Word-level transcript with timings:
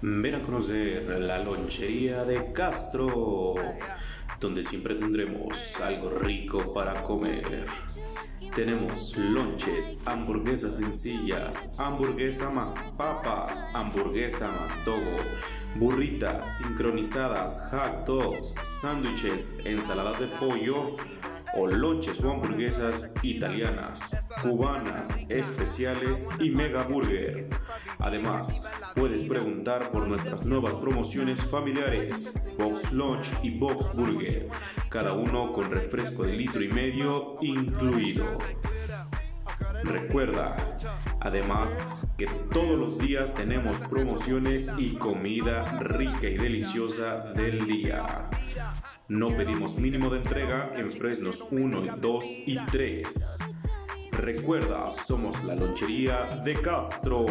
Ven 0.00 0.36
a 0.36 0.42
conocer 0.42 1.02
la 1.20 1.40
lonchería 1.40 2.24
de 2.24 2.52
Castro, 2.52 3.56
donde 4.40 4.62
siempre 4.62 4.94
tendremos 4.94 5.80
algo 5.80 6.10
rico 6.10 6.62
para 6.72 7.02
comer. 7.02 7.66
Tenemos 8.54 9.16
lonches, 9.16 10.00
hamburguesas 10.06 10.76
sencillas, 10.76 11.80
hamburguesa 11.80 12.48
más 12.48 12.78
papas, 12.96 13.64
hamburguesa 13.74 14.52
más 14.52 14.72
togo, 14.84 15.16
burritas 15.74 16.58
sincronizadas, 16.58 17.68
hot 17.72 18.06
dogs, 18.06 18.54
sándwiches, 18.80 19.66
ensaladas 19.66 20.20
de 20.20 20.26
pollo 20.26 20.96
o 21.54 21.66
lonches 21.66 22.22
o 22.22 22.30
hamburguesas 22.30 23.12
italianas, 23.22 24.16
cubanas, 24.42 25.10
especiales 25.28 26.28
y 26.38 26.50
mega 26.50 26.84
burger. 26.84 27.48
Además, 28.08 28.64
puedes 28.94 29.24
preguntar 29.24 29.92
por 29.92 30.08
nuestras 30.08 30.46
nuevas 30.46 30.72
promociones 30.76 31.42
familiares, 31.42 32.32
Box 32.56 32.92
Lunch 32.94 33.28
y 33.42 33.50
Box 33.50 33.94
Burger, 33.94 34.48
cada 34.88 35.12
uno 35.12 35.52
con 35.52 35.70
refresco 35.70 36.22
de 36.22 36.32
litro 36.32 36.62
y 36.62 36.68
medio 36.68 37.36
incluido. 37.42 38.24
Recuerda, 39.84 40.56
además, 41.20 41.84
que 42.16 42.24
todos 42.50 42.78
los 42.78 42.98
días 42.98 43.34
tenemos 43.34 43.76
promociones 43.90 44.72
y 44.78 44.94
comida 44.94 45.78
rica 45.78 46.28
y 46.28 46.38
deliciosa 46.38 47.34
del 47.34 47.66
día. 47.66 48.20
No 49.08 49.36
pedimos 49.36 49.76
mínimo 49.76 50.08
de 50.08 50.16
entrega 50.16 50.72
en 50.74 50.90
Fresnos 50.90 51.46
1, 51.50 51.98
2 51.98 52.24
y 52.46 52.58
3. 52.72 53.38
Recuerda, 54.12 54.90
somos 54.90 55.44
la 55.44 55.54
lonchería 55.54 56.40
de 56.42 56.54
Castro. 56.54 57.26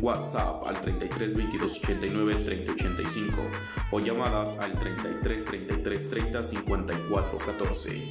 WhatsApp 0.00 0.66
al 0.66 0.80
33 0.80 1.34
22 1.34 1.80
89 1.82 2.34
30 2.44 2.72
85 2.72 3.42
o 3.92 4.00
llamadas 4.00 4.58
al 4.58 4.78
33 4.78 5.44
33 5.44 6.10
30 6.10 6.44
54 6.44 7.38
14. 7.38 8.10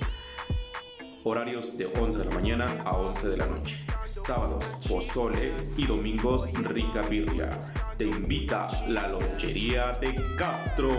Horarios 1.23 1.77
de 1.77 1.87
11 1.87 2.19
de 2.19 2.25
la 2.25 2.31
mañana 2.31 2.79
a 2.85 2.91
11 2.91 3.29
de 3.29 3.37
la 3.37 3.47
noche. 3.47 3.77
Sábados, 4.05 4.63
pozole 4.87 5.53
y 5.75 5.85
domingos, 5.85 6.49
rica 6.63 7.01
birria. 7.01 7.49
Te 7.97 8.05
invita 8.05 8.69
la 8.87 9.09
lonchería 9.09 9.91
de 9.99 10.15
Castro. 10.37 10.91